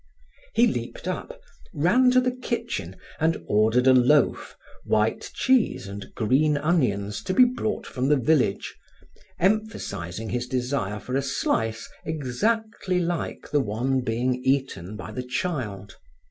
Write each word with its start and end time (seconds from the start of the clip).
He 0.55 0.65
leaped 0.65 1.07
up, 1.07 1.39
ran 1.75 2.09
to 2.09 2.19
the 2.19 2.31
kitchen 2.31 2.95
and 3.19 3.37
ordered 3.45 3.85
a 3.85 3.93
loaf, 3.93 4.57
white 4.83 5.29
cheese 5.35 5.85
and 5.87 6.07
green 6.15 6.57
onions 6.57 7.21
to 7.21 7.35
be 7.35 7.45
brought 7.45 7.85
from 7.85 8.07
the 8.09 8.17
village, 8.17 8.73
emphasizing 9.39 10.29
his 10.29 10.47
desire 10.47 10.99
for 10.99 11.15
a 11.15 11.21
slice 11.21 11.87
exactly 12.03 12.99
like 12.99 13.51
the 13.51 13.61
one 13.61 14.01
being 14.03 14.41
eaten 14.43 14.95
by 14.97 15.11
the 15.11 15.21
child. 15.21 15.97